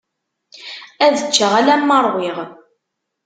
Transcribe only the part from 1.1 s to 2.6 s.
ččeɣ alamma ṛwiɣ.